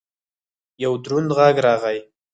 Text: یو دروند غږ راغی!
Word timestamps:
یو 0.83 0.93
دروند 1.03 1.29
غږ 1.37 1.55
راغی! 1.65 1.99